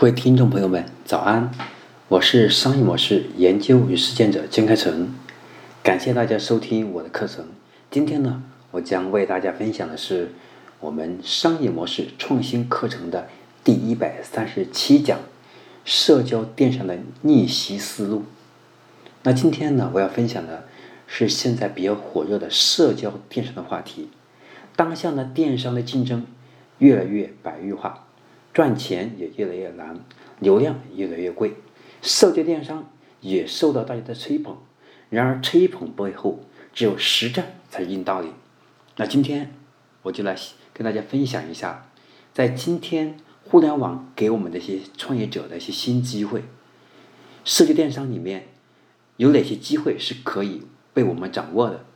[0.00, 1.50] 各位听众朋友们，早安！
[2.08, 5.14] 我是商业模式研究与实践者金开成，
[5.82, 7.44] 感谢大家收听我的课程。
[7.90, 10.30] 今天呢，我将为大家分享的是
[10.80, 13.28] 我们商业模式创新课程的
[13.62, 15.18] 第一百三十七讲——
[15.84, 18.24] 社交电商的逆袭思路。
[19.24, 20.64] 那今天呢，我要分享的
[21.06, 24.08] 是现在比较火热的社交电商的话题。
[24.74, 26.26] 当下呢，电商的竞争
[26.78, 28.06] 越来越白玉化。
[28.60, 29.98] 赚钱也越来越难，
[30.38, 31.54] 流量越来越贵，
[32.02, 32.90] 社交电商
[33.22, 34.54] 也受到大家的吹捧。
[35.08, 36.40] 然而，吹捧背后
[36.74, 38.28] 只有实战才是硬道理。
[38.96, 39.54] 那今天
[40.02, 40.36] 我就来
[40.74, 41.90] 跟大家分享一下，
[42.34, 46.44] 在今天互联网给我们的一些创业者的一些新机会，
[47.46, 48.48] 社交电商里面
[49.16, 51.86] 有哪些机会是可以被我们掌握的？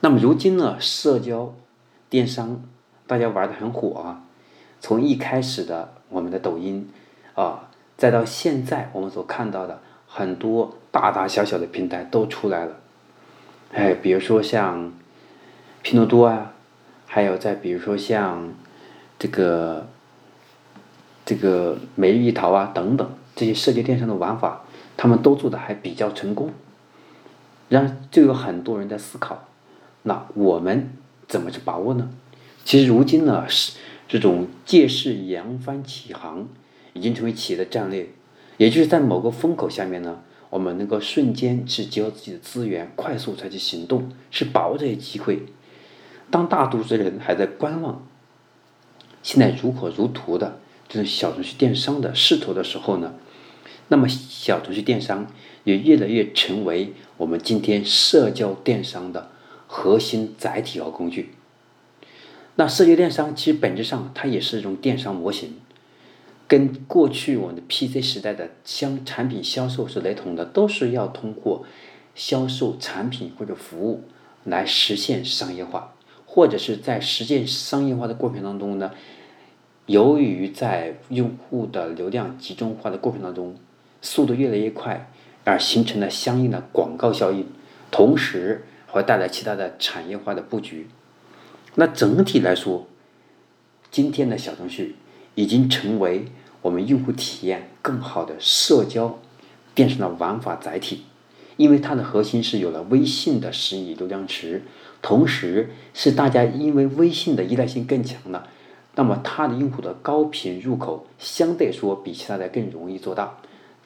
[0.00, 1.54] 那么，如今呢，社交
[2.08, 2.64] 电商
[3.06, 4.22] 大家玩的很火啊。
[4.80, 6.88] 从一开始的我们的抖音，
[7.34, 12.76] 啊，再到现在我们所看到的很多大大小小的平台都出来了，
[13.72, 14.92] 哎，比如说像
[15.82, 16.52] 拼多多啊，
[17.06, 18.52] 还有再比如说像
[19.18, 19.88] 这个
[21.24, 24.62] 这个每日一淘啊等等这些社交电商的玩法，
[24.96, 26.52] 他们都做的还比较成功，
[27.68, 29.48] 然后就有很多人在思考，
[30.02, 30.92] 那我们
[31.26, 32.08] 怎么去把握呢？
[32.64, 33.72] 其实如今呢是。
[34.08, 36.48] 这种借势扬帆起航，
[36.92, 38.08] 已经成为企业的战略。
[38.56, 45.42] 也就是在某个风口下面呢，我们能够瞬间去结合自己的资源，快速采取行动，是把握这些机会。
[46.30, 48.06] 当大多数人还在观望，
[49.22, 53.14] 现在如火如荼的这种小程序电商的势头的时候呢，
[53.88, 55.26] 那么小程序电商
[55.64, 59.30] 也越来越成为我们今天社交电商的
[59.66, 61.34] 核心载体和工具。
[62.58, 65.54] 那社交电商其实本质上它也是一种电商模型，
[66.48, 71.66] 跟过去我们的 PC 时代的相产品销售是雷同的，都是要通过
[72.14, 74.04] 销售产品或者服务
[74.44, 75.92] 来实现商业化，
[76.24, 78.90] 或者是在实现商业化的过程当中呢，
[79.84, 83.54] 由于在用户的流量集中化的过程当中，
[84.00, 85.10] 速度越来越快，
[85.44, 87.46] 而形成了相应的广告效应，
[87.90, 90.88] 同时会带来其他的产业化的布局。
[91.78, 92.86] 那整体来说，
[93.90, 94.96] 今天的小程序
[95.34, 96.26] 已经成为
[96.62, 99.18] 我们用户体验更好的社交
[99.74, 101.04] 电商的玩法载体，
[101.58, 104.62] 因为它的核心是有了微信的十亿流量池，
[105.02, 108.48] 同时是大家因为微信的依赖性更强了，
[108.94, 113.38] 那么它的用户的高频入口相对说比其他的更容易做到，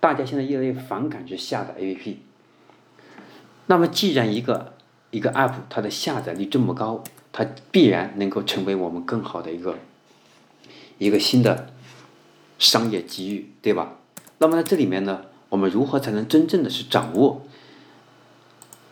[0.00, 2.16] 大家现在越来越反感去下载 APP，
[3.66, 4.74] 那么既然一个
[5.12, 7.04] 一个 App 它的下载率这么高，
[7.38, 9.76] 它必然能够成为我们更好的一个
[10.96, 11.68] 一个新的
[12.58, 13.98] 商业机遇，对吧？
[14.38, 15.20] 那么在这里面呢，
[15.50, 17.42] 我们如何才能真正的去掌握？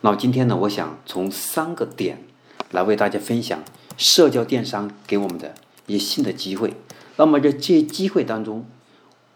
[0.00, 2.24] 那今天呢，我想从三个点
[2.70, 3.62] 来为大家分享
[3.98, 5.54] 社交电商给我们的
[5.86, 6.72] 一些新的机会。
[7.18, 8.64] 那么在这些机会当中，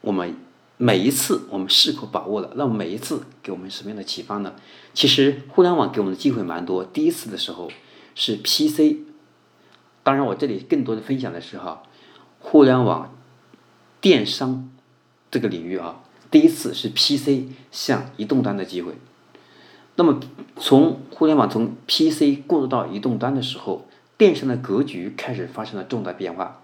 [0.00, 0.34] 我们
[0.78, 2.52] 每一次我们是否把握了？
[2.56, 4.54] 那么每一次给我们什么样的启发呢？
[4.94, 6.82] 其实互联网给我们的机会蛮多。
[6.82, 7.70] 第一次的时候。
[8.16, 8.96] 是 PC，
[10.02, 11.82] 当然我这里更多的分享的是哈，
[12.40, 13.14] 互联网
[14.00, 14.68] 电商
[15.30, 16.00] 这个领域啊，
[16.30, 18.94] 第一次是 PC 向移动端的机会。
[19.96, 20.18] 那么
[20.56, 26.62] 从互联网从 PC 过渡到移动端的时候，电商的格局开始发生了重大变化。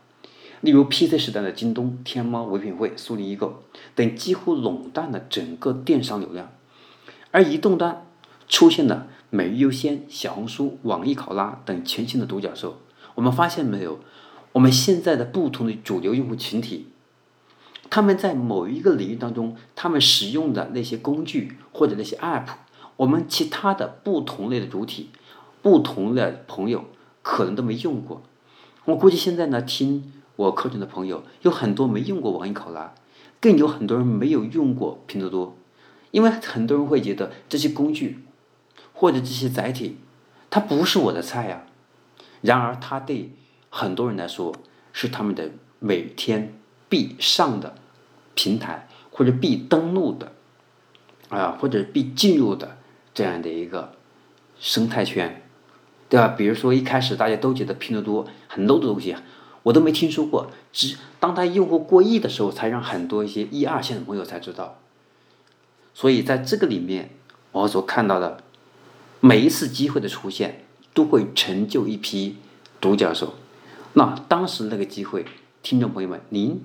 [0.62, 3.62] 例如 PC 时代的京东、天猫、唯品会、苏宁易购
[3.94, 6.50] 等几乎垄断了整个电商流量，
[7.30, 8.06] 而移动端
[8.48, 9.08] 出现了。
[9.34, 12.76] 每日优先、小红书、网易考拉等全新的独角兽，
[13.14, 13.98] 我们发现没有？
[14.52, 16.88] 我们现在的不同的主流用户群体，
[17.88, 22.44] 他们在某一个领域当中，他们使用的那些工具或者那些 App，
[22.98, 25.08] 我们其他的不同类的主体、
[25.62, 26.84] 不同的朋友
[27.22, 28.20] 可能都没用过。
[28.84, 32.92] 我估计现在呢，听我课程的朋友有很多没用过网易考拉，
[33.40, 35.56] 更有很多人没有用过拼多多，
[36.10, 38.18] 因为很多人会觉得这些工具。
[38.92, 39.98] 或者这些载体，
[40.50, 41.64] 它不是我的菜呀。
[42.40, 43.30] 然而，它对
[43.70, 44.54] 很多人来说
[44.92, 46.54] 是他们的每天
[46.88, 47.74] 必上的
[48.34, 50.32] 平台，或者必登录的
[51.28, 52.76] 啊，或者必进入的
[53.14, 53.92] 这样的一个
[54.58, 55.42] 生态圈，
[56.08, 56.28] 对吧？
[56.28, 59.14] 比如说，一开始大家都觉得拼多多很 low 的东西，
[59.62, 60.50] 我都没听说过。
[60.72, 64.78] 只当它用户过亿的时候，才让很多一些一二线的朋友才知道。
[65.94, 67.10] 所以，在这个里面，
[67.52, 68.42] 我所看到的。
[69.24, 72.38] 每一次机会的出现，都会成就一批
[72.80, 73.34] 独角兽。
[73.92, 75.24] 那当时那个机会，
[75.62, 76.60] 听众朋友们，您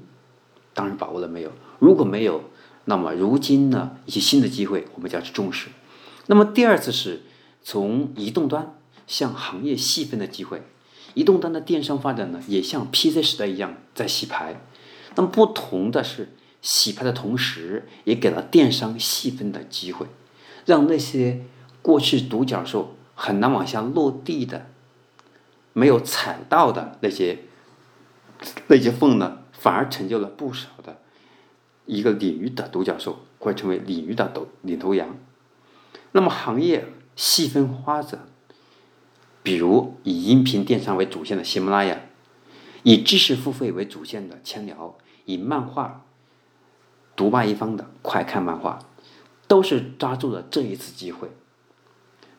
[0.73, 1.51] 当然把握了没有？
[1.77, 2.45] 如果没有，
[2.85, 5.67] 那么如今呢，一些新的机会我们就要去重视。
[6.25, 7.21] 那么第二次是
[7.61, 8.73] 从移动端
[9.05, 10.63] 向行业细分的机会，
[11.13, 14.65] 移动端的电商发展呢，也像 PC 时代一样在洗牌。
[15.13, 16.29] 那么不同的是，
[16.63, 20.07] 洗牌的同时，也给了电商细分的机会，
[20.65, 21.45] 让那些
[21.87, 24.67] 过去独角兽很难往下落地的、
[25.71, 27.45] 没有踩到的那些
[28.67, 30.97] 那些缝呢，反而成就了不少的
[31.85, 35.15] 一个领域的独角兽，会成为领域的头领头羊。
[36.11, 38.27] 那么行业细分发展，
[39.41, 42.01] 比如以音频电商为主线的喜马拉雅，
[42.83, 46.03] 以知识付费为主线的千聊，以漫画
[47.15, 48.79] 独霸一方的快看漫画，
[49.47, 51.29] 都是抓住了这一次机会，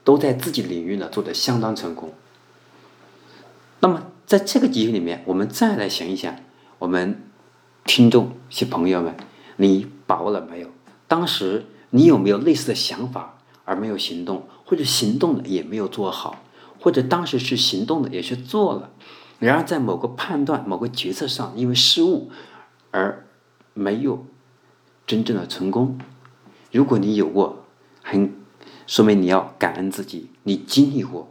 [0.09, 2.15] 都在自己领域呢做的相当成功。
[3.81, 6.35] 那么在这个机会里面，我们再来想一想，
[6.79, 7.21] 我们
[7.85, 9.15] 听众些朋友们，
[9.57, 10.71] 你把握了没有？
[11.07, 16.43] 当时你有没有类似的想法而没有行动，或者行动了也没有做好，
[16.81, 18.89] 或者当时是行动的也是做了，
[19.39, 22.31] 然而在某个判断、某个决策上因为失误
[22.93, 23.27] 而
[23.75, 24.25] 没有
[25.07, 25.99] 真正的成功？
[26.73, 27.67] 如果你有过，
[28.03, 28.35] 很
[28.89, 31.31] 说明你要感恩自己，你经历过。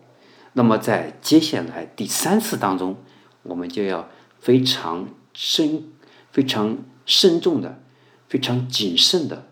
[0.54, 2.98] 那么在接下来第三次当中，
[3.42, 4.08] 我们就要
[4.40, 5.86] 非常深、
[6.32, 6.78] 非常
[7.08, 7.82] 慎重的、
[8.30, 9.48] 非常谨慎的，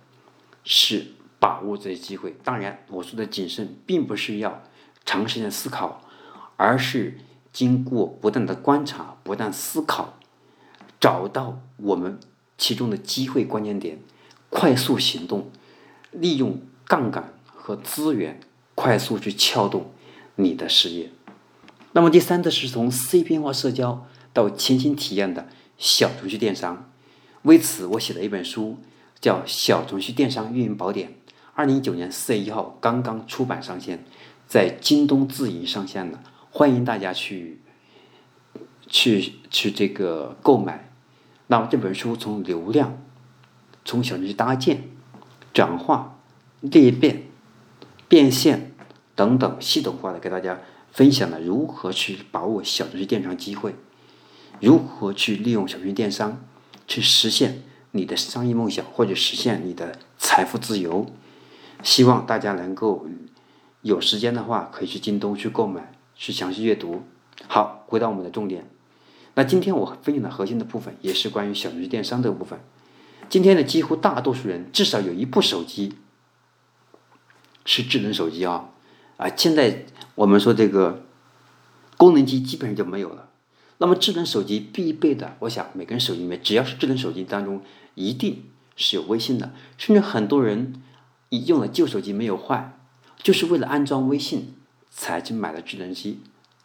[0.63, 1.07] 是
[1.39, 2.35] 把握这些机会。
[2.43, 4.61] 当然，我说的谨慎，并不是要
[5.03, 6.03] 长时间思考，
[6.57, 7.17] 而是
[7.51, 10.13] 经过不断的观察、不断思考，
[10.99, 12.19] 找到我们
[12.55, 13.97] 其中的机会关键点，
[14.51, 15.49] 快速行动，
[16.11, 17.33] 利用杠杆
[17.65, 18.39] 和资源，
[18.75, 19.89] 快速去撬动。
[20.35, 21.09] 你的事业。
[21.93, 25.47] 那么第三个是从碎片化社交到全新体验的
[25.79, 26.87] 小程序电商。
[27.41, 28.77] 为此，我写了一本书，
[29.19, 31.09] 叫《小程序电商运营宝典》。
[31.55, 34.05] 二零一九年四月一号刚刚出版上线，
[34.45, 36.21] 在京东自营上线了，
[36.51, 37.61] 欢迎大家去
[38.85, 40.91] 去去这个购买。
[41.47, 43.01] 那么这本书从流量、
[43.83, 44.83] 从小程序搭建、
[45.51, 46.19] 转化、
[46.59, 47.23] 裂变、
[48.15, 48.71] 变现。
[49.13, 53.75] 等等，系统化的给大家分享了如何去把握小程序电商机会，
[54.61, 56.41] 如何去利用小程序电商
[56.87, 61.05] 去实现你的商业梦想或者实现你的财富自由。
[61.83, 63.05] 希望大家能够
[63.81, 67.03] 有时间的话，可以去京东去购买，去详细阅读。
[67.47, 68.65] 好，回到我们的重点。
[69.33, 72.57] 那今天我分享的核心的部分也是关于小程序电商这个部分。
[73.27, 75.95] 今天的几乎大多数人至少有一部手机
[77.65, 78.69] 是智能手机啊。
[79.17, 79.85] 啊，现在
[80.15, 81.03] 我们说这个
[81.97, 83.29] 功能机基本上就没有了。
[83.77, 87.61] 那么智能手机必备的，我想每个人手机里面只要是智能手机当中，
[87.95, 88.43] 一定
[88.75, 89.53] 是有微信的。
[89.77, 90.81] 甚至很多人
[91.29, 92.77] 用了旧手机没有换，
[93.21, 94.55] 就是为了安装微信
[94.89, 96.19] 才去买了智能机，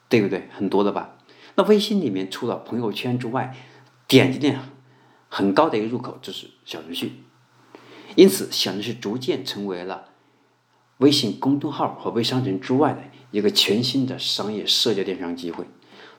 [0.09, 0.49] 对不对？
[0.53, 1.17] 很多的吧。
[1.57, 3.57] 那微信里面除了朋友圈之外，
[4.07, 4.69] 点击量
[5.29, 7.23] 很高的一个入口就是小程序，
[8.15, 10.10] 因此小程序逐渐成为了。
[11.01, 15.65] 微信公众号和微商城之外的一个全新的商业社交电商机会，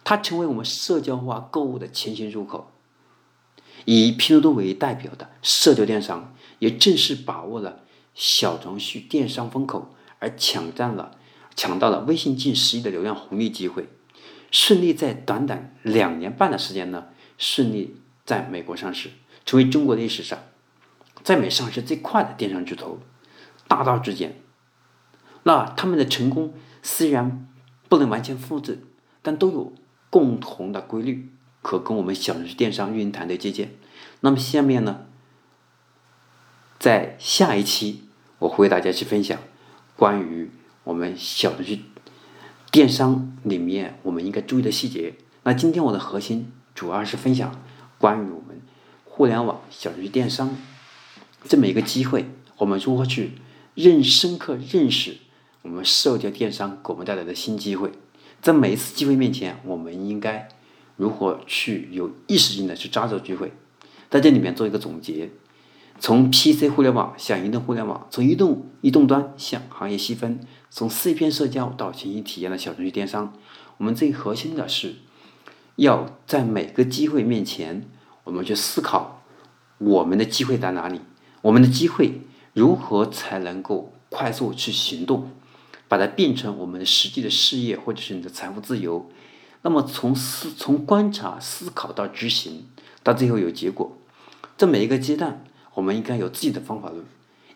[0.03, 2.71] 它成为我们社交化购物的全新入口。
[3.85, 7.83] 以拼多多为代表的社交电商也正式把握了
[8.13, 11.17] 小程序电商风口，而抢占了
[11.55, 13.87] 抢到了微信近十亿的流量红利机会，
[14.49, 17.05] 顺利在短短两年半的时间呢，
[17.37, 19.11] 顺利在美国上市，
[19.45, 20.39] 成为中国历史上
[21.23, 22.99] 在美上市最快的电商巨头，
[23.67, 24.41] 大道至简。
[25.43, 27.47] 那他们的成功虽然
[27.89, 28.83] 不能完全复制，
[29.21, 29.73] 但都有
[30.09, 31.29] 共同的规律，
[31.61, 33.71] 可跟我们小程序电商运营团队借鉴。
[34.19, 35.05] 那么下面呢，
[36.77, 38.03] 在下一期
[38.39, 39.39] 我会为大家去分享
[39.95, 40.51] 关于
[40.83, 41.81] 我们小程序
[42.71, 45.15] 电商里面我们应该注意的细节。
[45.43, 47.59] 那今天我的核心主要是分享
[47.97, 48.61] 关于我们
[49.03, 50.55] 互联网小程序电商
[51.45, 53.31] 这么一个机会，我们如何去
[53.73, 55.17] 认深刻认识。
[55.63, 57.91] 我们社交电商给我们带来的新机会，
[58.41, 60.47] 在每一次机会面前，我们应该
[60.95, 63.53] 如何去有意识性的去抓住机会？
[64.09, 65.29] 在这里面做一个总结：
[65.99, 70.39] 从 PC 互联网向移动互联网，从移动移动端向行业细分，
[70.71, 73.33] 从碎片社交到全新体验的小程序电商，
[73.77, 74.95] 我们最核心的是
[75.75, 77.87] 要在每个机会面前，
[78.23, 79.23] 我们去思考
[79.77, 81.01] 我们的机会在哪里，
[81.43, 82.21] 我们的机会
[82.53, 85.29] 如何才能够快速去行动。
[85.91, 89.09] 把它变成我们的实际的事业，或者是你的财富自由。
[89.63, 92.65] 那么从思从观察、思考到执行，
[93.03, 93.97] 到最后有结果，
[94.55, 95.43] 在每一个阶段，
[95.73, 97.03] 我们应该有自己的方法论，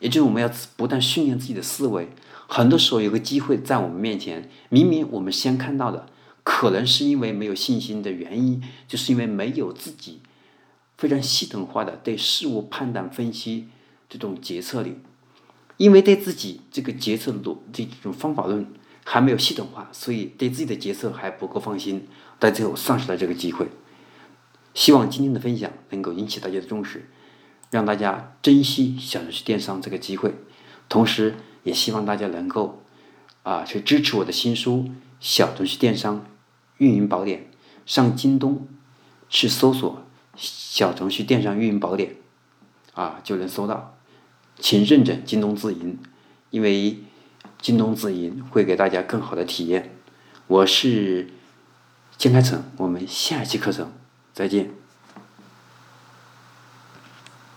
[0.01, 2.09] 也就是我们要不断训练自己的思维。
[2.47, 6.05] 很多时候有个机会在我们面前，明明我们先看到的，
[6.43, 10.19] 可能是因为没有信心的原因，就是因为没有自己
[10.97, 13.69] 非常系统化的对事物判断分析
[14.09, 14.97] 这种决策力，
[15.77, 18.65] 因为对自己这个决策逻这种方法论
[19.03, 22.07] 还没有系统化，所以对自己的决策还不够放心，
[22.39, 23.67] 到最后丧失了这个机会。
[24.73, 27.09] 希望今天的分享能够引起大家的重视，
[27.71, 30.33] 让大家珍惜小程序电商这个机会，
[30.89, 32.83] 同时也希望大家能够
[33.43, 34.85] 啊去支持我的新书
[35.19, 36.25] 《小程序电商
[36.77, 37.39] 运营宝典》，
[37.85, 38.67] 上京东
[39.29, 40.03] 去搜索
[40.35, 42.15] “小程序电商运营宝典”，
[42.93, 43.97] 啊就能搜到，
[44.59, 45.99] 请认准京东自营，
[46.49, 46.99] 因为
[47.61, 49.91] 京东自营会给大家更好的体验。
[50.47, 51.27] 我是
[52.17, 53.91] 江开成，我们下期课程。
[54.33, 54.84] 再见。